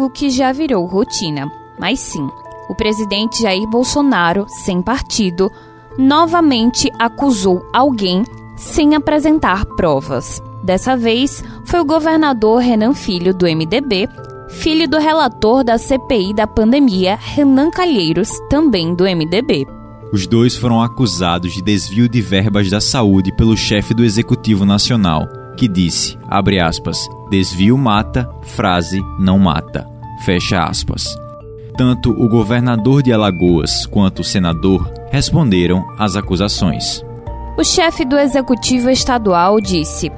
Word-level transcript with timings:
algo 0.00 0.08
que 0.08 0.30
já 0.30 0.50
virou 0.50 0.86
rotina. 0.86 1.50
Mas 1.78 2.00
sim, 2.00 2.26
o 2.68 2.74
presidente 2.74 3.42
Jair 3.42 3.68
Bolsonaro, 3.68 4.46
sem 4.48 4.80
partido, 4.80 5.50
novamente 5.98 6.90
acusou 6.98 7.62
alguém 7.72 8.24
sem 8.56 8.94
apresentar 8.94 9.66
provas. 9.76 10.42
Dessa 10.62 10.96
vez, 10.96 11.44
foi 11.64 11.80
o 11.80 11.84
governador 11.84 12.60
Renan 12.60 12.94
Filho, 12.94 13.34
do 13.34 13.46
MDB, 13.46 14.08
filho 14.48 14.88
do 14.88 14.98
relator 14.98 15.62
da 15.62 15.76
CPI 15.76 16.34
da 16.34 16.46
pandemia, 16.46 17.18
Renan 17.20 17.70
Calheiros, 17.70 18.30
também 18.48 18.94
do 18.94 19.04
MDB. 19.04 19.66
Os 20.12 20.26
dois 20.26 20.56
foram 20.56 20.82
acusados 20.82 21.52
de 21.52 21.62
desvio 21.62 22.08
de 22.08 22.20
verbas 22.20 22.68
da 22.70 22.80
saúde 22.80 23.32
pelo 23.36 23.56
chefe 23.56 23.94
do 23.94 24.04
Executivo 24.04 24.64
Nacional, 24.64 25.28
que 25.56 25.68
disse, 25.68 26.18
abre 26.28 26.60
aspas, 26.60 26.98
desvio 27.30 27.78
mata, 27.78 28.28
frase 28.42 29.00
não 29.18 29.38
mata, 29.38 29.86
fecha 30.24 30.64
aspas. 30.64 31.16
Tanto 31.76 32.10
o 32.10 32.28
governador 32.28 33.02
de 33.02 33.12
Alagoas 33.12 33.86
quanto 33.86 34.20
o 34.20 34.24
senador 34.24 34.90
responderam 35.10 35.84
às 35.98 36.16
acusações. 36.16 37.02
O 37.58 37.64
chefe 37.64 38.04
do 38.04 38.18
executivo 38.18 38.88
estadual 38.88 39.60
disse, 39.60 40.10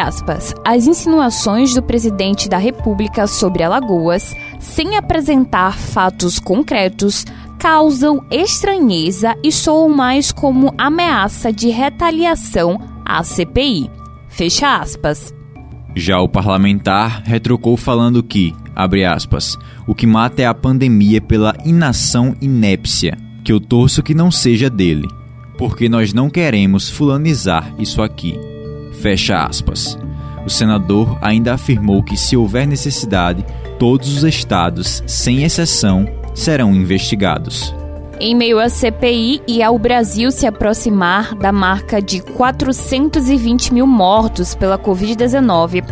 aspas, 0.00 0.54
as 0.64 0.86
insinuações 0.86 1.74
do 1.74 1.82
presidente 1.82 2.48
da 2.48 2.56
República 2.56 3.26
sobre 3.26 3.62
Alagoas, 3.62 4.34
sem 4.58 4.96
apresentar 4.96 5.76
fatos 5.76 6.38
concretos, 6.38 7.24
causam 7.58 8.24
estranheza 8.30 9.34
e 9.42 9.50
soam 9.52 9.88
mais 9.88 10.32
como 10.32 10.72
ameaça 10.78 11.52
de 11.52 11.68
retaliação 11.68 12.80
à 13.04 13.22
CPI. 13.22 13.90
Fecha 14.28 14.76
aspas. 14.76 15.35
Já 15.96 16.20
o 16.20 16.28
parlamentar 16.28 17.22
retrocou 17.24 17.76
falando 17.76 18.22
que, 18.22 18.54
abre 18.74 19.04
aspas, 19.04 19.58
o 19.86 19.94
que 19.94 20.06
mata 20.06 20.42
é 20.42 20.46
a 20.46 20.54
pandemia 20.54 21.20
pela 21.20 21.56
inação 21.64 22.36
inépcia, 22.40 23.16
que 23.42 23.50
eu 23.50 23.58
torço 23.58 24.02
que 24.02 24.14
não 24.14 24.30
seja 24.30 24.70
dele 24.70 25.08
porque 25.56 25.88
nós 25.88 26.12
não 26.12 26.28
queremos 26.30 26.88
fulanizar 26.88 27.72
isso 27.78 28.02
aqui. 28.02 28.38
Fecha 29.00 29.44
aspas. 29.44 29.98
O 30.44 30.50
senador 30.50 31.18
ainda 31.20 31.54
afirmou 31.54 32.02
que, 32.02 32.16
se 32.16 32.36
houver 32.36 32.66
necessidade, 32.66 33.44
todos 33.78 34.16
os 34.16 34.22
estados, 34.22 35.02
sem 35.06 35.42
exceção, 35.42 36.06
serão 36.34 36.74
investigados. 36.74 37.74
Em 38.18 38.34
meio 38.34 38.58
à 38.58 38.70
CPI 38.70 39.42
e 39.46 39.62
ao 39.62 39.78
Brasil 39.78 40.30
se 40.30 40.46
aproximar 40.46 41.34
da 41.34 41.52
marca 41.52 42.00
de 42.00 42.22
420 42.22 43.74
mil 43.74 43.86
mortos 43.86 44.54
pela 44.54 44.78
Covid-19, 44.78 45.84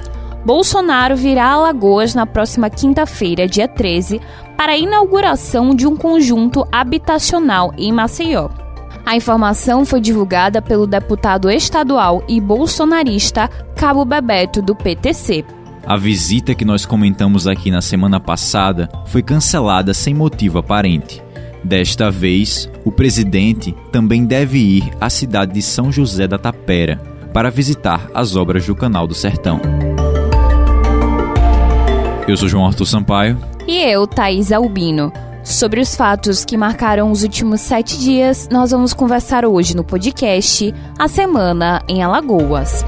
Bolsonaro 0.42 1.16
virá 1.16 1.48
a 1.48 1.52
Alagoas 1.52 2.14
na 2.14 2.24
próxima 2.24 2.70
quinta-feira, 2.70 3.46
dia 3.46 3.68
13, 3.68 4.22
para 4.56 4.72
a 4.72 4.78
inauguração 4.78 5.74
de 5.74 5.86
um 5.86 5.96
conjunto 5.96 6.66
habitacional 6.72 7.74
em 7.76 7.92
Maceió. 7.92 8.48
A 9.04 9.14
informação 9.14 9.84
foi 9.84 10.00
divulgada 10.00 10.62
pelo 10.62 10.86
deputado 10.86 11.50
estadual 11.50 12.24
e 12.26 12.40
bolsonarista 12.40 13.50
Cabo 13.76 14.02
Bebeto, 14.02 14.62
do 14.62 14.74
PTC. 14.74 15.44
A 15.86 15.98
visita 15.98 16.54
que 16.54 16.64
nós 16.64 16.86
comentamos 16.86 17.46
aqui 17.46 17.70
na 17.70 17.82
semana 17.82 18.18
passada 18.18 18.88
foi 19.06 19.22
cancelada 19.22 19.92
sem 19.92 20.14
motivo 20.14 20.58
aparente. 20.58 21.22
Desta 21.64 22.10
vez, 22.10 22.68
o 22.84 22.92
presidente 22.92 23.74
também 23.90 24.26
deve 24.26 24.58
ir 24.58 24.92
à 25.00 25.08
cidade 25.08 25.54
de 25.54 25.62
São 25.62 25.90
José 25.90 26.28
da 26.28 26.36
Tapera 26.36 27.00
para 27.32 27.50
visitar 27.50 28.10
as 28.12 28.36
obras 28.36 28.66
do 28.66 28.74
Canal 28.74 29.06
do 29.06 29.14
Sertão. 29.14 29.58
Eu 32.28 32.36
sou 32.36 32.48
João 32.48 32.66
Arthur 32.66 32.84
Sampaio. 32.84 33.38
E 33.66 33.78
eu, 33.78 34.06
Thaís 34.06 34.52
Albino. 34.52 35.10
Sobre 35.42 35.80
os 35.80 35.96
fatos 35.96 36.44
que 36.44 36.56
marcaram 36.56 37.10
os 37.10 37.22
últimos 37.22 37.62
sete 37.62 37.98
dias, 37.98 38.46
nós 38.52 38.70
vamos 38.70 38.92
conversar 38.92 39.46
hoje 39.46 39.74
no 39.74 39.84
podcast 39.84 40.72
A 40.98 41.08
Semana 41.08 41.82
em 41.88 42.02
Alagoas. 42.02 42.84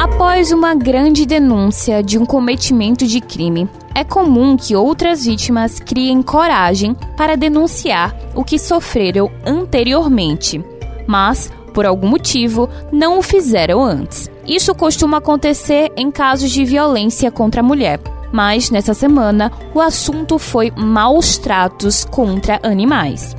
Após 0.00 0.50
uma 0.50 0.74
grande 0.74 1.24
denúncia 1.24 2.02
de 2.02 2.18
um 2.18 2.26
cometimento 2.26 3.06
de 3.06 3.20
crime, 3.20 3.68
é 3.96 4.04
comum 4.04 4.58
que 4.58 4.76
outras 4.76 5.24
vítimas 5.24 5.80
criem 5.80 6.20
coragem 6.20 6.94
para 7.16 7.34
denunciar 7.34 8.14
o 8.34 8.44
que 8.44 8.58
sofreram 8.58 9.30
anteriormente, 9.46 10.62
mas, 11.06 11.50
por 11.72 11.86
algum 11.86 12.06
motivo, 12.06 12.68
não 12.92 13.18
o 13.18 13.22
fizeram 13.22 13.82
antes. 13.82 14.30
Isso 14.46 14.74
costuma 14.74 15.16
acontecer 15.16 15.90
em 15.96 16.10
casos 16.10 16.50
de 16.50 16.62
violência 16.62 17.30
contra 17.30 17.62
a 17.62 17.64
mulher 17.64 17.98
mas 18.32 18.70
nessa 18.70 18.92
semana 18.92 19.50
o 19.72 19.80
assunto 19.80 20.38
foi 20.38 20.70
maus 20.76 21.38
tratos 21.38 22.04
contra 22.04 22.60
animais. 22.62 23.34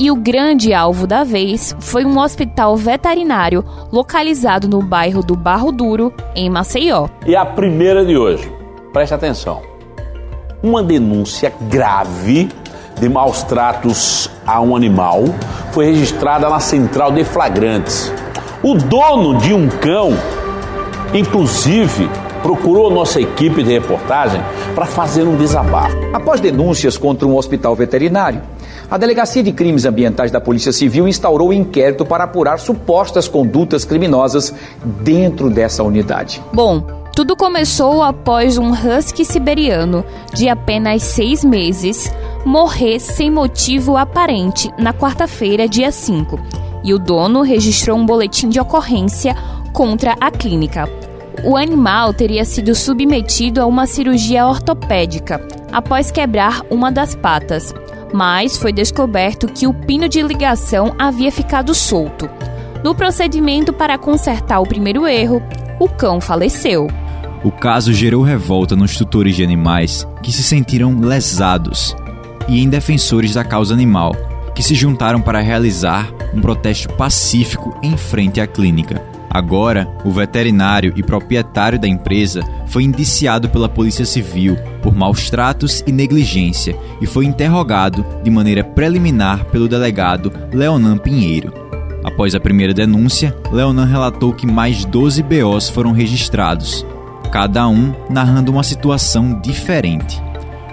E 0.00 0.10
o 0.10 0.16
grande 0.16 0.74
alvo 0.74 1.06
da 1.06 1.22
vez 1.22 1.76
foi 1.78 2.04
um 2.04 2.18
hospital 2.18 2.76
veterinário 2.76 3.64
localizado 3.92 4.66
no 4.66 4.82
bairro 4.82 5.22
do 5.22 5.36
Barro 5.36 5.70
Duro, 5.70 6.12
em 6.34 6.50
Maceió. 6.50 7.08
E 7.24 7.36
a 7.36 7.46
primeira 7.46 8.04
de 8.04 8.16
hoje, 8.16 8.50
preste 8.92 9.14
atenção. 9.14 9.71
Uma 10.62 10.80
denúncia 10.80 11.52
grave 11.62 12.48
de 13.00 13.08
maus 13.08 13.42
tratos 13.42 14.30
a 14.46 14.60
um 14.60 14.76
animal 14.76 15.24
foi 15.72 15.86
registrada 15.86 16.48
na 16.48 16.60
central 16.60 17.10
de 17.10 17.24
flagrantes. 17.24 18.12
O 18.62 18.74
dono 18.74 19.38
de 19.38 19.52
um 19.52 19.68
cão, 19.68 20.12
inclusive, 21.12 22.08
procurou 22.44 22.92
nossa 22.92 23.20
equipe 23.20 23.60
de 23.64 23.72
reportagem 23.72 24.40
para 24.72 24.86
fazer 24.86 25.24
um 25.24 25.36
desabafo. 25.36 25.96
Após 26.12 26.40
denúncias 26.40 26.96
contra 26.96 27.26
um 27.26 27.36
hospital 27.36 27.74
veterinário, 27.74 28.40
a 28.88 28.96
Delegacia 28.96 29.42
de 29.42 29.50
Crimes 29.50 29.84
Ambientais 29.84 30.30
da 30.30 30.40
Polícia 30.40 30.70
Civil 30.70 31.08
instaurou 31.08 31.48
um 31.48 31.52
inquérito 31.52 32.04
para 32.04 32.22
apurar 32.22 32.60
supostas 32.60 33.26
condutas 33.26 33.84
criminosas 33.84 34.54
dentro 34.84 35.50
dessa 35.50 35.82
unidade. 35.82 36.40
Bom, 36.52 37.01
tudo 37.14 37.36
começou 37.36 38.02
após 38.02 38.56
um 38.56 38.70
husky 38.70 39.24
siberiano 39.24 40.04
de 40.32 40.48
apenas 40.48 41.02
seis 41.02 41.44
meses 41.44 42.10
morrer 42.44 42.98
sem 42.98 43.30
motivo 43.30 43.96
aparente 43.96 44.72
na 44.78 44.94
quarta-feira, 44.94 45.68
dia 45.68 45.92
5, 45.92 46.40
e 46.82 46.94
o 46.94 46.98
dono 46.98 47.42
registrou 47.42 47.98
um 47.98 48.06
boletim 48.06 48.48
de 48.48 48.58
ocorrência 48.58 49.36
contra 49.72 50.16
a 50.20 50.30
clínica. 50.30 50.88
O 51.44 51.56
animal 51.56 52.14
teria 52.14 52.44
sido 52.44 52.74
submetido 52.74 53.60
a 53.60 53.66
uma 53.66 53.86
cirurgia 53.86 54.46
ortopédica 54.46 55.46
após 55.70 56.10
quebrar 56.10 56.62
uma 56.70 56.90
das 56.90 57.14
patas, 57.14 57.74
mas 58.12 58.56
foi 58.56 58.72
descoberto 58.72 59.46
que 59.46 59.66
o 59.66 59.74
pino 59.74 60.08
de 60.08 60.22
ligação 60.22 60.94
havia 60.98 61.30
ficado 61.30 61.74
solto. 61.74 62.28
No 62.82 62.94
procedimento 62.94 63.72
para 63.72 63.98
consertar 63.98 64.60
o 64.60 64.66
primeiro 64.66 65.06
erro, 65.06 65.42
o 65.78 65.88
cão 65.88 66.20
faleceu. 66.20 66.88
O 67.44 67.50
caso 67.50 67.92
gerou 67.92 68.22
revolta 68.22 68.76
nos 68.76 68.96
tutores 68.96 69.34
de 69.34 69.42
animais 69.42 70.06
que 70.22 70.30
se 70.30 70.44
sentiram 70.44 71.00
lesados 71.00 71.96
e 72.48 72.62
em 72.62 72.68
defensores 72.68 73.34
da 73.34 73.42
causa 73.42 73.74
animal, 73.74 74.14
que 74.54 74.62
se 74.62 74.76
juntaram 74.76 75.20
para 75.20 75.40
realizar 75.40 76.12
um 76.32 76.40
protesto 76.40 76.92
pacífico 76.94 77.76
em 77.82 77.96
frente 77.96 78.40
à 78.40 78.46
clínica. 78.46 79.02
Agora, 79.28 79.88
o 80.04 80.10
veterinário 80.10 80.92
e 80.94 81.02
proprietário 81.02 81.80
da 81.80 81.88
empresa 81.88 82.42
foi 82.68 82.84
indiciado 82.84 83.48
pela 83.48 83.68
Polícia 83.68 84.04
Civil 84.04 84.56
por 84.82 84.94
maus 84.94 85.28
tratos 85.30 85.82
e 85.86 85.90
negligência 85.90 86.76
e 87.00 87.06
foi 87.06 87.24
interrogado 87.24 88.04
de 88.22 88.30
maneira 88.30 88.62
preliminar 88.62 89.46
pelo 89.46 89.68
delegado 89.68 90.32
Leonan 90.52 90.98
Pinheiro. 90.98 91.52
Após 92.04 92.34
a 92.34 92.40
primeira 92.40 92.74
denúncia, 92.74 93.34
Leonan 93.50 93.86
relatou 93.86 94.32
que 94.32 94.46
mais 94.46 94.84
12 94.84 95.22
BOs 95.22 95.70
foram 95.70 95.92
registrados, 95.92 96.84
cada 97.32 97.66
um 97.66 97.94
narrando 98.10 98.52
uma 98.52 98.62
situação 98.62 99.40
diferente. 99.40 100.22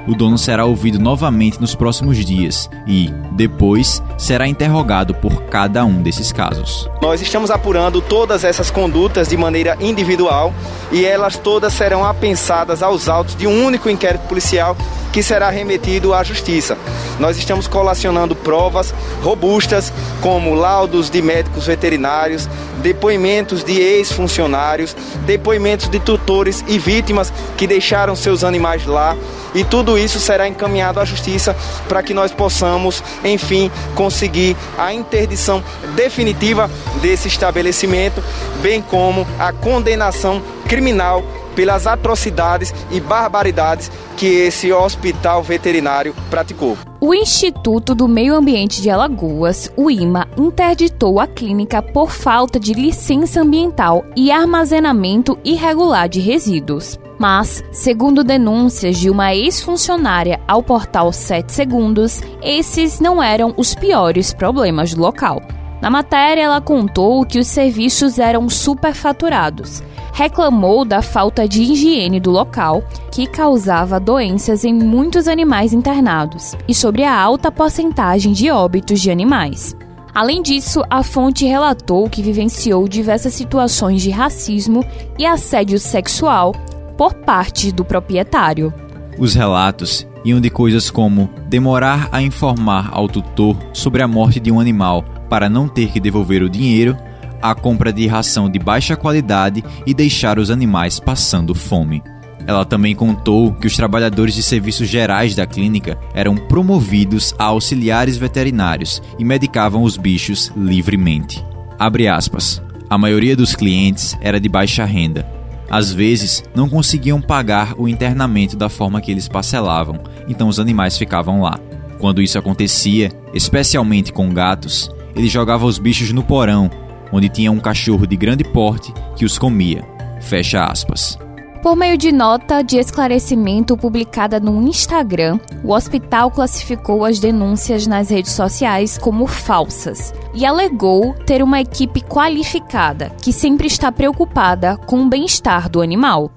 O 0.06 0.14
dono 0.14 0.38
será 0.38 0.66
ouvido 0.66 1.00
novamente 1.00 1.60
nos 1.62 1.74
próximos 1.74 2.18
dias 2.26 2.70
e, 2.86 3.10
depois, 3.32 4.04
será 4.18 4.48
interrogado 4.48 5.16
por 5.16 5.44
cada 5.44 5.86
um 5.86 6.02
desses 6.02 6.32
casos. 6.34 6.90
Nós 7.02 7.22
estamos 7.22 7.50
apurando 7.50 8.02
todas 8.02 8.44
essas 8.44 8.70
condutas 8.70 9.30
de 9.30 9.38
maneira 9.38 9.78
individual 9.80 10.54
e 10.92 11.06
elas 11.06 11.38
todas 11.38 11.72
serão 11.72 12.04
apensadas 12.04 12.84
aos 12.84 13.08
autos 13.08 13.36
de 13.36 13.48
um 13.48 13.66
único 13.66 13.90
inquérito 13.90 14.28
policial 14.28 14.76
que 15.12 15.24
será 15.24 15.50
remetido 15.50 16.14
à 16.14 16.24
Justiça. 16.24 16.78
Nós 17.20 17.38
estamos 17.38 17.68
colacionando 17.68 18.36
provas 18.36 18.94
robustas, 19.24 19.92
como 20.22 20.54
laudos 20.54 21.10
de 21.10 21.22
médicos 21.22 21.66
veterinários, 21.66 22.48
depoimentos 22.82 23.64
de 23.64 23.80
ex-funcionários, 23.80 24.96
depoimentos 25.26 25.90
de 25.90 26.00
tutores 26.00 26.64
e 26.68 26.78
vítimas 26.78 27.34
que 27.58 27.66
deixaram 27.66 28.16
seus 28.16 28.44
animais 28.44 28.86
lá, 28.86 29.18
e 29.54 29.64
tudo 29.64 29.98
isso 29.98 30.20
será 30.20 30.48
encaminhado 30.48 31.00
à 31.00 31.06
Justiça 31.06 31.56
para 31.88 32.04
que 32.04 32.14
nós 32.14 32.32
possamos, 32.32 33.04
enfim, 33.24 33.72
conseguir 33.96 34.56
a 34.78 34.94
interdição 34.94 35.64
definitiva 35.96 36.70
desse 37.02 37.28
estabelecimento, 37.28 38.24
bem 38.62 38.82
como 38.82 39.26
a 39.38 39.52
condenação 39.52 40.42
criminal 40.68 41.24
pelas 41.56 41.88
atrocidades 41.88 42.74
e 42.90 43.02
barbaridades 43.02 43.92
que 44.16 44.26
esse 44.26 44.72
hospital 44.72 45.44
veterinário 45.44 46.16
praticou. 46.30 46.78
O 47.02 47.14
Instituto 47.14 47.96
do 47.96 48.08
Meio 48.08 48.34
Ambiente 48.36 48.82
de 48.82 48.90
Alagoas, 48.90 49.72
o 49.76 49.90
IMA, 49.90 50.28
interditou 50.38 51.20
a 51.20 51.28
clínica 51.28 51.82
por 51.82 52.12
falta 52.12 52.60
de 52.60 52.74
licença 52.74 53.42
ambiental 53.42 54.06
e 54.16 54.32
armazenamento 54.32 55.38
irregular 55.44 56.08
de 56.08 56.20
resíduos. 56.20 56.98
Mas, 57.18 57.62
segundo 57.74 58.24
denúncias 58.24 58.98
de 58.98 59.10
uma 59.10 59.36
ex-funcionária 59.36 60.40
ao 60.48 60.64
portal 60.64 61.12
7 61.12 61.52
Segundos, 61.52 62.22
esses 62.42 63.02
não 63.02 63.22
eram 63.22 63.54
os 63.58 63.76
piores 63.76 64.34
problemas 64.34 64.94
do 64.94 65.02
local. 65.02 65.42
Na 65.82 65.90
matéria, 65.90 66.42
ela 66.42 66.60
contou 66.60 67.26
que 67.26 67.40
os 67.40 67.48
serviços 67.48 68.20
eram 68.20 68.50
superfaturados. 68.50 69.82
Reclamou 70.14 70.84
da 70.84 71.02
falta 71.02 71.48
de 71.48 71.62
higiene 71.62 72.20
do 72.20 72.32
local, 72.32 72.84
que 73.12 73.26
causava 73.26 74.00
doenças 74.00 74.66
em 74.66 74.74
muitos 74.74 75.28
animais 75.28 75.72
internados, 75.72 76.56
e 76.68 76.76
sobre 76.76 77.04
a 77.04 77.18
alta 77.18 77.50
porcentagem 77.50 78.34
de 78.34 78.52
óbitos 78.52 79.00
de 79.00 79.10
animais. 79.10 79.76
Além 80.14 80.42
disso, 80.42 80.84
a 80.90 81.02
fonte 81.02 81.46
relatou 81.46 82.10
que 82.10 82.22
vivenciou 82.22 82.86
diversas 82.88 83.34
situações 83.34 84.02
de 84.02 84.10
racismo 84.10 84.84
e 85.18 85.26
assédio 85.26 85.80
sexual 85.80 86.54
por 86.98 87.14
parte 87.14 87.72
do 87.72 87.86
proprietário. 87.86 88.74
Os 89.18 89.34
relatos 89.34 90.06
iam 90.26 90.42
de 90.42 90.50
coisas 90.50 90.90
como 90.90 91.30
demorar 91.48 92.10
a 92.12 92.22
informar 92.22 92.90
ao 92.92 93.08
tutor 93.08 93.56
sobre 93.72 94.02
a 94.02 94.08
morte 94.08 94.42
de 94.42 94.52
um 94.52 94.60
animal 94.60 95.06
para 95.30 95.50
não 95.50 95.68
ter 95.68 95.92
que 95.92 96.00
devolver 96.00 96.42
o 96.42 96.50
dinheiro, 96.50 96.98
a 97.42 97.56
compra 97.56 97.94
de 97.94 98.08
ração 98.08 98.50
de 98.50 98.60
baixa 98.60 98.96
qualidade 98.96 99.64
e 99.86 99.94
deixar 99.94 100.40
os 100.40 100.50
animais 100.50 101.00
passando 101.00 101.56
fome. 101.56 102.04
Ela 102.46 102.66
também 102.66 102.96
contou 102.96 103.54
que 103.54 103.68
os 103.68 103.76
trabalhadores 103.76 104.34
de 104.34 104.42
serviços 104.42 104.88
gerais 104.88 105.36
da 105.36 105.46
clínica 105.46 105.98
eram 106.14 106.36
promovidos 106.36 107.34
a 107.38 107.46
auxiliares 107.46 108.18
veterinários 108.18 109.02
e 109.20 109.24
medicavam 109.24 109.84
os 109.84 109.96
bichos 109.96 110.52
livremente. 110.58 111.46
Aspas. 111.78 112.62
A 112.90 112.98
maioria 112.98 113.36
dos 113.36 113.56
clientes 113.56 114.18
era 114.20 114.40
de 114.40 114.50
baixa 114.50 114.84
renda. 114.84 115.26
Às 115.70 115.94
vezes, 115.94 116.44
não 116.56 116.68
conseguiam 116.68 117.22
pagar 117.22 117.76
o 117.78 117.88
internamento 117.88 118.58
da 118.58 118.68
forma 118.68 119.00
que 119.00 119.12
eles 119.12 119.28
parcelavam, 119.28 120.00
então 120.28 120.48
os 120.48 120.60
animais 120.60 120.98
ficavam 120.98 121.42
lá. 121.42 121.60
Quando 122.00 122.22
isso 122.22 122.40
acontecia, 122.40 123.12
especialmente 123.32 124.12
com 124.12 124.34
gatos, 124.34 124.90
ele 125.16 125.28
jogava 125.28 125.66
os 125.66 125.78
bichos 125.78 126.12
no 126.12 126.24
porão, 126.24 126.70
onde 127.12 127.30
tinha 127.30 127.52
um 127.52 127.60
cachorro 127.60 128.06
de 128.06 128.16
grande 128.16 128.44
porte 128.44 128.94
que 129.16 129.26
os 129.26 129.38
comia. 129.38 129.84
Fecha 130.22 130.66
aspas. 130.66 131.18
Por 131.62 131.76
meio 131.76 131.98
de 131.98 132.10
nota 132.12 132.62
de 132.62 132.78
esclarecimento 132.78 133.76
publicada 133.76 134.40
no 134.40 134.62
Instagram, 134.62 135.38
o 135.62 135.74
hospital 135.74 136.32
classificou 136.32 137.04
as 137.04 137.20
denúncias 137.20 137.86
nas 137.86 138.10
redes 138.10 138.32
sociais 138.32 138.98
como 138.98 139.28
falsas 139.28 140.14
e 140.34 140.46
alegou 140.46 141.14
ter 141.26 141.44
uma 141.44 141.60
equipe 141.60 142.02
qualificada 142.02 143.12
que 143.22 143.34
sempre 143.34 143.68
está 143.68 143.92
preocupada 143.92 144.78
com 144.78 145.04
o 145.04 145.10
bem-estar 145.10 145.70
do 145.70 145.82
animal. 145.82 146.32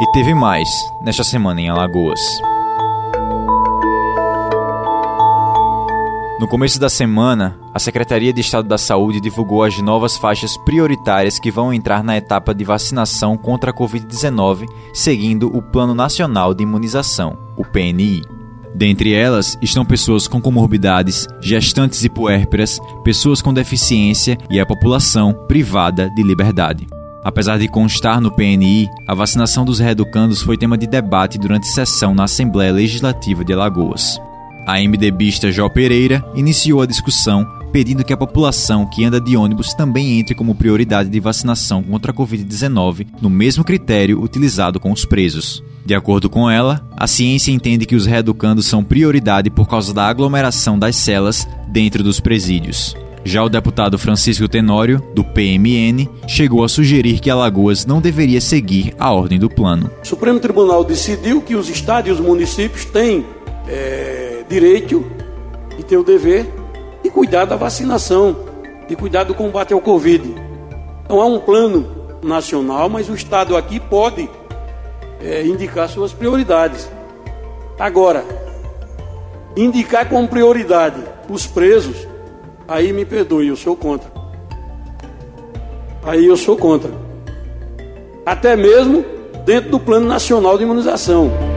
E 0.00 0.12
teve 0.12 0.32
mais 0.32 0.66
nesta 1.04 1.22
semana 1.22 1.60
em 1.60 1.68
Alagoas. 1.68 2.20
No 6.40 6.48
começo 6.48 6.80
da 6.80 6.88
semana, 6.88 7.60
a 7.74 7.78
Secretaria 7.78 8.32
de 8.32 8.40
Estado 8.40 8.66
da 8.66 8.78
Saúde 8.78 9.20
divulgou 9.20 9.62
as 9.62 9.78
novas 9.78 10.16
faixas 10.16 10.56
prioritárias 10.56 11.38
que 11.38 11.50
vão 11.50 11.70
entrar 11.70 12.02
na 12.02 12.16
etapa 12.16 12.54
de 12.54 12.64
vacinação 12.64 13.36
contra 13.36 13.72
a 13.72 13.74
Covid-19, 13.74 14.66
seguindo 14.94 15.54
o 15.54 15.60
Plano 15.60 15.94
Nacional 15.94 16.54
de 16.54 16.62
Imunização, 16.62 17.36
o 17.58 17.62
PNI. 17.62 18.22
Dentre 18.74 19.12
elas 19.12 19.58
estão 19.60 19.84
pessoas 19.84 20.26
com 20.26 20.40
comorbidades, 20.40 21.26
gestantes 21.42 22.04
e 22.04 22.08
puérperas, 22.08 22.80
pessoas 23.04 23.42
com 23.42 23.52
deficiência 23.52 24.38
e 24.48 24.58
a 24.58 24.64
população 24.64 25.34
privada 25.46 26.08
de 26.08 26.22
liberdade. 26.22 26.86
Apesar 27.22 27.58
de 27.58 27.68
constar 27.68 28.18
no 28.18 28.34
PNI, 28.34 28.88
a 29.06 29.14
vacinação 29.14 29.62
dos 29.62 29.78
reeducandos 29.78 30.40
foi 30.40 30.56
tema 30.56 30.78
de 30.78 30.86
debate 30.86 31.36
durante 31.36 31.68
sessão 31.68 32.14
na 32.14 32.24
Assembleia 32.24 32.72
Legislativa 32.72 33.44
de 33.44 33.52
Alagoas. 33.52 34.18
A 34.66 34.78
MDBista 34.80 35.50
Jó 35.50 35.68
Pereira 35.68 36.24
iniciou 36.34 36.82
a 36.82 36.86
discussão 36.86 37.46
pedindo 37.72 38.04
que 38.04 38.12
a 38.12 38.16
população 38.16 38.86
que 38.86 39.04
anda 39.04 39.20
de 39.20 39.36
ônibus 39.36 39.72
também 39.74 40.18
entre 40.18 40.34
como 40.34 40.54
prioridade 40.54 41.08
de 41.08 41.20
vacinação 41.20 41.82
contra 41.82 42.10
a 42.10 42.14
Covid-19 42.14 43.06
no 43.20 43.30
mesmo 43.30 43.64
critério 43.64 44.20
utilizado 44.20 44.80
com 44.80 44.92
os 44.92 45.04
presos. 45.04 45.62
De 45.84 45.94
acordo 45.94 46.28
com 46.28 46.50
ela, 46.50 46.84
a 46.96 47.06
ciência 47.06 47.52
entende 47.52 47.86
que 47.86 47.96
os 47.96 48.06
reeducandos 48.06 48.66
são 48.66 48.84
prioridade 48.84 49.50
por 49.50 49.68
causa 49.68 49.94
da 49.94 50.06
aglomeração 50.06 50.78
das 50.78 50.96
celas 50.96 51.48
dentro 51.68 52.02
dos 52.02 52.20
presídios. 52.20 52.96
Já 53.24 53.42
o 53.42 53.48
deputado 53.48 53.98
Francisco 53.98 54.48
Tenório, 54.48 55.02
do 55.14 55.22
PMN, 55.22 56.08
chegou 56.26 56.64
a 56.64 56.68
sugerir 56.68 57.20
que 57.20 57.28
Alagoas 57.28 57.84
não 57.84 58.00
deveria 58.00 58.40
seguir 58.40 58.94
a 58.98 59.12
ordem 59.12 59.38
do 59.38 59.50
plano. 59.50 59.90
O 60.02 60.06
Supremo 60.06 60.40
Tribunal 60.40 60.82
decidiu 60.84 61.42
que 61.42 61.54
os 61.54 61.68
estados 61.68 62.08
e 62.08 62.12
os 62.12 62.20
municípios 62.20 62.86
têm 62.86 63.24
é 63.68 64.44
direito 64.48 65.04
e 65.78 65.82
tem 65.82 65.96
o 65.96 66.02
dever 66.02 66.46
de 67.02 67.10
cuidar 67.10 67.44
da 67.44 67.56
vacinação, 67.56 68.36
de 68.88 68.96
cuidar 68.96 69.24
do 69.24 69.34
combate 69.34 69.72
ao 69.72 69.80
Covid. 69.80 70.34
Então 71.04 71.20
há 71.20 71.26
um 71.26 71.38
plano 71.38 71.86
nacional, 72.22 72.88
mas 72.88 73.08
o 73.08 73.14
Estado 73.14 73.56
aqui 73.56 73.80
pode 73.80 74.28
é, 75.22 75.44
indicar 75.44 75.88
suas 75.88 76.12
prioridades. 76.12 76.90
Agora, 77.78 78.24
indicar 79.56 80.08
como 80.08 80.28
prioridade 80.28 81.02
os 81.28 81.46
presos, 81.46 82.06
aí 82.68 82.92
me 82.92 83.04
perdoe, 83.04 83.48
eu 83.48 83.56
sou 83.56 83.74
contra. 83.74 84.10
Aí 86.02 86.26
eu 86.26 86.36
sou 86.36 86.56
contra. 86.56 86.90
Até 88.24 88.56
mesmo 88.56 89.04
dentro 89.44 89.70
do 89.70 89.80
Plano 89.80 90.06
Nacional 90.06 90.56
de 90.56 90.64
Imunização. 90.64 91.49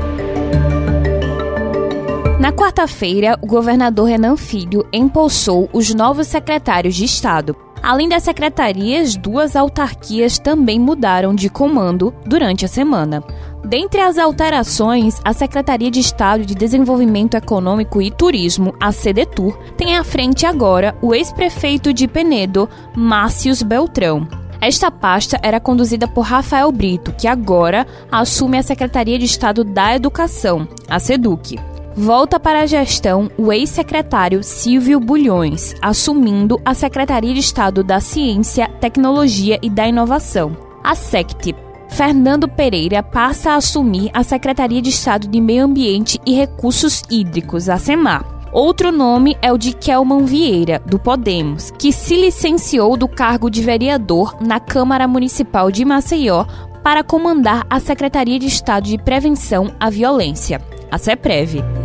Na 2.44 2.52
quarta-feira, 2.52 3.40
o 3.42 3.48
governador 3.48 4.10
Renan 4.10 4.36
Filho 4.36 4.86
empossou 4.92 5.70
os 5.72 5.96
novos 5.96 6.28
secretários 6.28 6.94
de 6.94 7.06
Estado. 7.06 7.56
Além 7.82 8.10
das 8.10 8.24
secretarias, 8.24 9.16
duas 9.16 9.56
autarquias 9.56 10.38
também 10.40 10.78
mudaram 10.78 11.34
de 11.34 11.50
comando 11.50 12.14
durante 12.26 12.66
a 12.66 12.68
semana. 12.68 13.24
Dentre 13.64 14.02
as 14.02 14.18
alterações, 14.18 15.22
a 15.24 15.32
Secretaria 15.32 15.90
de 15.90 16.02
Estado 16.02 16.46
de 16.46 16.54
Desenvolvimento 16.54 17.36
Econômico 17.36 18.02
e 18.02 18.12
Turismo, 18.12 18.76
a 18.78 18.92
CDTUR, 18.92 19.58
tem 19.78 19.96
à 19.96 20.04
frente 20.04 20.46
agora 20.46 20.98
o 21.02 21.16
ex-prefeito 21.16 21.94
de 21.94 22.10
Penedo, 22.10 22.68
Márcios 22.94 23.64
Beltrão. 23.64 24.28
Esta 24.60 24.92
pasta 24.92 25.40
era 25.42 25.62
conduzida 25.62 26.10
por 26.10 26.26
Rafael 26.26 26.70
Brito, 26.74 27.14
que 27.14 27.26
agora 27.26 27.88
assume 28.12 28.58
a 28.58 28.64
Secretaria 28.64 29.18
de 29.18 29.24
Estado 29.24 29.64
da 29.64 29.96
Educação, 29.96 30.68
a 30.90 31.00
SEDUC. 31.00 31.72
Volta 31.96 32.40
para 32.40 32.62
a 32.62 32.66
gestão 32.66 33.30
o 33.38 33.54
ex-secretário 33.54 34.44
Silvio 34.44 35.00
Bulhões, 35.00 35.76
assumindo 35.80 36.60
a 36.66 36.74
Secretaria 36.74 37.34
de 37.34 37.40
Estado 37.40 37.84
da 37.84 38.00
Ciência, 38.00 38.68
Tecnologia 38.80 39.60
e 39.62 39.70
da 39.70 39.88
Inovação, 39.88 40.58
a 40.84 40.96
SECT. 40.96 41.56
Fernando 41.90 42.48
Pereira 42.48 43.04
passa 43.04 43.52
a 43.52 43.56
assumir 43.58 44.10
a 44.12 44.24
Secretaria 44.24 44.82
de 44.82 44.90
Estado 44.90 45.28
de 45.28 45.40
Meio 45.40 45.66
Ambiente 45.66 46.20
e 46.26 46.34
Recursos 46.34 47.04
Hídricos, 47.12 47.70
a 47.70 47.78
SEMAR. 47.78 48.26
Outro 48.52 48.92
nome 48.92 49.38
é 49.40 49.54
o 49.54 49.58
de 49.58 49.74
Kelman 49.74 50.26
Vieira, 50.26 50.82
do 50.88 50.98
Podemos, 50.98 51.70
que 51.78 51.92
se 51.92 52.16
licenciou 52.16 52.98
do 52.98 53.08
cargo 53.08 53.52
de 53.52 53.62
vereador 53.62 54.36
na 54.42 54.60
Câmara 54.60 55.08
Municipal 55.08 55.70
de 55.70 55.86
Maceió 55.86 56.46
para 56.84 57.04
comandar 57.04 57.66
a 57.70 57.80
Secretaria 57.80 58.40
de 58.40 58.48
Estado 58.48 58.86
de 58.86 58.98
Prevenção 58.98 59.72
à 59.80 59.92
Violência, 59.92 60.60
a 60.92 60.98
CEPREV. 60.98 61.83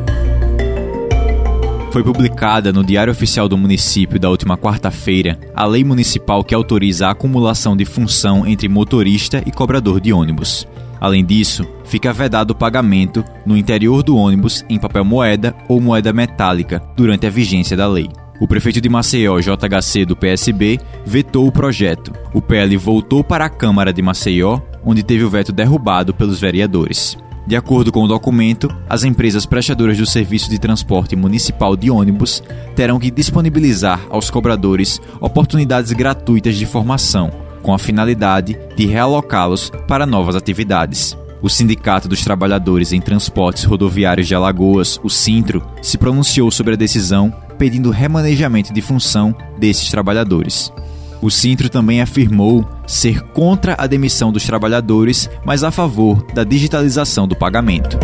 Foi 1.91 2.05
publicada 2.05 2.71
no 2.71 2.85
Diário 2.85 3.11
Oficial 3.11 3.49
do 3.49 3.57
Município 3.57 4.21
da 4.21 4.29
última 4.29 4.59
quarta-feira 4.59 5.39
a 5.55 5.65
lei 5.65 5.83
municipal 5.83 6.45
que 6.45 6.55
autoriza 6.55 7.09
a 7.09 7.13
acumulação 7.13 7.75
de 7.75 7.87
função 7.87 8.47
entre 8.47 8.69
motorista 8.69 9.43
e 9.47 9.51
cobrador 9.51 9.99
de 9.99 10.13
ônibus. 10.13 10.69
Além 11.01 11.25
disso, 11.25 11.67
fica 11.85 12.13
vedado 12.13 12.51
o 12.51 12.55
pagamento 12.55 13.25
no 13.47 13.57
interior 13.57 14.03
do 14.03 14.17
ônibus 14.17 14.65
em 14.69 14.79
papel 14.79 15.05
moeda 15.05 15.55
ou 15.67 15.81
moeda 15.81 16.13
metálica 16.13 16.83
durante 16.95 17.27
a 17.27 17.31
vigência 17.31 17.77
da 17.77 17.89
lei. 17.89 18.11
O 18.39 18.47
prefeito 18.47 18.81
de 18.81 18.89
Maceió, 18.89 19.41
JHC 19.41 20.05
do 20.05 20.15
PSB, 20.15 20.79
vetou 21.07 21.47
o 21.47 21.53
projeto. 21.53 22.13
O 22.35 22.43
PL 22.43 22.77
voltou 22.77 23.25
para 23.25 23.47
a 23.47 23.51
Câmara 23.51 23.93
de 23.93 24.03
Maceió, 24.03 24.61
onde 24.85 25.03
teve 25.03 25.25
o 25.25 25.31
veto 25.31 25.53
derrubado 25.53 26.13
pelos 26.13 26.39
vereadores. 26.39 27.17
De 27.49 27.57
acordo 27.57 27.91
com 27.91 28.03
o 28.03 28.07
documento, 28.07 28.69
as 28.87 29.05
empresas 29.05 29.47
prestadoras 29.47 29.97
do 29.97 30.05
serviço 30.05 30.51
de 30.51 30.59
transporte 30.59 31.17
municipal 31.17 31.75
de 31.79 31.91
ônibus 31.91 32.43
terão 32.77 32.99
que 32.99 33.11
disponibilizar 33.11 34.07
aos 34.11 34.31
cobradores 34.31 35.01
oportunidades 35.19 35.91
gratuitas 35.93 36.57
de 36.57 36.67
formação, 36.67 37.31
com 37.63 37.73
a 37.73 37.79
finalidade 37.79 38.55
de 38.77 38.85
realocá-los 38.85 39.73
para 39.89 40.05
novas 40.05 40.37
atividades. 40.37 41.17
O 41.41 41.49
Sindicato 41.49 42.07
dos 42.07 42.23
Trabalhadores 42.23 42.93
em 42.93 43.01
Transportes 43.01 43.65
Rodoviários 43.65 44.29
de 44.29 44.35
Alagoas, 44.35 45.01
o 45.03 45.09
Sintro, 45.09 45.67
se 45.81 45.97
pronunciou 45.97 46.51
sobre 46.51 46.75
a 46.75 46.77
decisão 46.77 47.33
pedindo 47.57 47.91
remanejamento 47.91 48.75
de 48.75 48.83
função 48.83 49.35
desses 49.59 49.91
trabalhadores. 49.91 50.71
O 51.21 51.31
Sintro 51.31 51.69
também 51.69 52.01
afirmou 52.01 52.65
ser 52.87 53.23
contra 53.33 53.75
a 53.77 53.87
demissão 53.87 54.31
dos 54.31 54.45
trabalhadores, 54.45 55.29
mas 55.45 55.65
a 55.65 55.71
favor 55.71 56.23
da 56.33 56.45
digitalização 56.45 57.27
do 57.27 57.35
pagamento. 57.35 57.99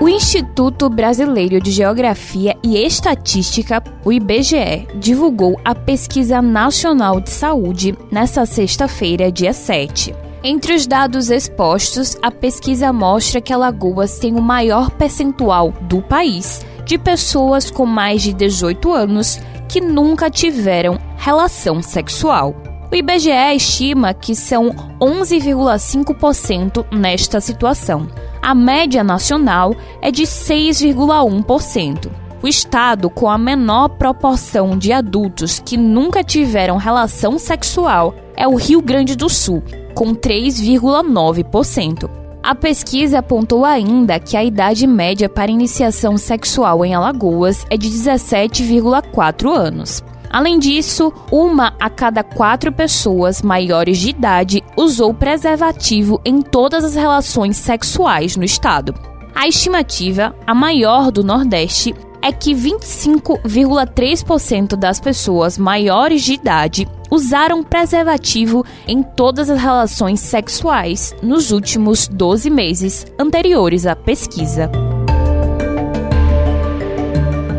O 0.00 0.08
Instituto 0.08 0.88
Brasileiro 0.88 1.60
de 1.60 1.70
Geografia 1.70 2.56
e 2.64 2.76
Estatística, 2.76 3.82
o 4.04 4.12
IBGE, 4.12 4.88
divulgou 4.96 5.60
a 5.64 5.74
Pesquisa 5.74 6.42
Nacional 6.42 7.20
de 7.20 7.30
Saúde 7.30 7.96
nesta 8.10 8.44
sexta-feira, 8.44 9.30
dia 9.30 9.52
7. 9.52 10.14
Entre 10.42 10.74
os 10.74 10.86
dados 10.86 11.30
expostos, 11.30 12.16
a 12.22 12.30
pesquisa 12.30 12.92
mostra 12.92 13.40
que 13.40 13.52
Alagoas 13.52 14.18
tem 14.18 14.34
o 14.34 14.42
maior 14.42 14.90
percentual 14.90 15.72
do 15.82 16.00
país 16.00 16.64
de 16.84 16.96
pessoas 16.96 17.70
com 17.70 17.84
mais 17.84 18.22
de 18.22 18.32
18 18.32 18.92
anos 18.92 19.38
que 19.68 19.80
nunca 19.80 20.30
tiveram 20.30 20.98
relação 21.16 21.82
sexual. 21.82 22.54
O 22.90 22.94
IBGE 22.94 23.54
estima 23.54 24.14
que 24.14 24.34
são 24.34 24.70
11,5% 24.98 26.86
nesta 26.90 27.38
situação. 27.38 28.08
A 28.40 28.54
média 28.54 29.04
nacional 29.04 29.76
é 30.00 30.10
de 30.10 30.22
6,1%. 30.22 32.10
O 32.40 32.48
estado 32.48 33.10
com 33.10 33.28
a 33.28 33.36
menor 33.36 33.88
proporção 33.90 34.78
de 34.78 34.92
adultos 34.92 35.60
que 35.64 35.76
nunca 35.76 36.24
tiveram 36.24 36.76
relação 36.78 37.38
sexual 37.38 38.14
é 38.36 38.48
o 38.48 38.54
Rio 38.54 38.80
Grande 38.80 39.14
do 39.16 39.28
Sul, 39.28 39.62
com 39.94 40.14
3,9%. 40.14 42.08
A 42.48 42.54
pesquisa 42.54 43.18
apontou 43.18 43.62
ainda 43.62 44.18
que 44.18 44.34
a 44.34 44.42
idade 44.42 44.86
média 44.86 45.28
para 45.28 45.50
iniciação 45.50 46.16
sexual 46.16 46.82
em 46.82 46.94
Alagoas 46.94 47.66
é 47.68 47.76
de 47.76 47.90
17,4 47.90 49.54
anos. 49.54 50.02
Além 50.30 50.58
disso, 50.58 51.12
uma 51.30 51.74
a 51.78 51.90
cada 51.90 52.24
quatro 52.24 52.72
pessoas 52.72 53.42
maiores 53.42 53.98
de 53.98 54.08
idade 54.08 54.64
usou 54.78 55.12
preservativo 55.12 56.22
em 56.24 56.40
todas 56.40 56.84
as 56.84 56.94
relações 56.94 57.58
sexuais 57.58 58.34
no 58.34 58.44
estado. 58.44 58.94
A 59.34 59.46
estimativa, 59.46 60.34
a 60.46 60.54
maior 60.54 61.10
do 61.10 61.22
Nordeste, 61.22 61.94
é 62.22 62.32
que 62.32 62.54
25,3% 62.54 64.74
das 64.74 64.98
pessoas 64.98 65.58
maiores 65.58 66.22
de 66.22 66.32
idade 66.32 66.88
usaram 67.10 67.62
preservativo 67.62 68.64
em 68.86 69.02
todas 69.02 69.50
as 69.50 69.60
relações 69.60 70.20
sexuais 70.20 71.14
nos 71.22 71.50
últimos 71.50 72.08
12 72.08 72.50
meses 72.50 73.06
anteriores 73.18 73.86
à 73.86 73.94
pesquisa. 73.94 74.70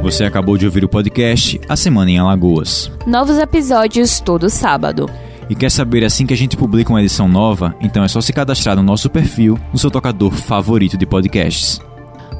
Você 0.01 0.23
acabou 0.23 0.57
de 0.57 0.65
ouvir 0.65 0.83
o 0.83 0.89
podcast 0.89 1.59
A 1.67 1.75
Semana 1.75 2.09
em 2.09 2.17
Alagoas. 2.17 2.91
Novos 3.05 3.37
episódios 3.37 4.19
todo 4.19 4.49
sábado. 4.49 5.09
E 5.49 5.55
quer 5.55 5.69
saber 5.69 6.05
assim 6.05 6.25
que 6.25 6.33
a 6.33 6.37
gente 6.37 6.55
publica 6.55 6.91
uma 6.91 7.01
edição 7.01 7.27
nova? 7.27 7.75
Então 7.81 8.03
é 8.03 8.07
só 8.07 8.21
se 8.21 8.31
cadastrar 8.31 8.75
no 8.75 8.83
nosso 8.83 9.09
perfil 9.09 9.59
no 9.73 9.79
seu 9.79 9.91
tocador 9.91 10.31
favorito 10.31 10.97
de 10.97 11.05
podcasts. 11.05 11.81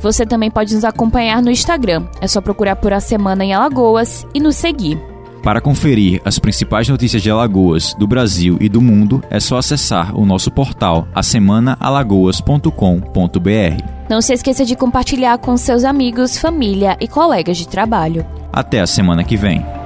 Você 0.02 0.26
também 0.26 0.50
pode 0.50 0.74
nos 0.74 0.86
acompanhar 0.86 1.42
no 1.42 1.52
Instagram. 1.52 2.08
É 2.22 2.28
só 2.28 2.40
procurar 2.40 2.78
por 2.78 2.94
A 2.94 3.00
Semana 3.00 3.44
em 3.44 3.54
Alagoas 3.54 4.26
e 4.34 4.40
nos 4.40 4.56
seguir. 4.56 4.98
Para 5.44 5.62
conferir 5.62 6.22
as 6.26 6.38
principais 6.38 6.90
notícias 6.90 7.22
de 7.22 7.32
Alagoas, 7.32 7.94
do 7.94 8.06
Brasil 8.06 8.58
e 8.60 8.68
do 8.68 8.82
mundo, 8.82 9.24
é 9.30 9.40
só 9.40 9.58
acessar 9.58 10.14
o 10.18 10.26
nosso 10.26 10.52
portal 10.52 11.08
asemanaalagoas.com.br. 11.16 13.84
Não 14.10 14.22
se 14.22 14.34
esqueça 14.34 14.66
de 14.66 14.76
compartilhar 14.76 15.38
com 15.38 15.56
seus 15.56 15.84
amigos, 15.84 16.38
família 16.38 16.98
e 17.00 17.08
colegas 17.08 17.58
de 17.58 17.68
trabalho. 17.68 18.26
Até 18.52 18.82
a 18.82 18.88
semana 18.88 19.24
que 19.24 19.38
vem. 19.38 19.79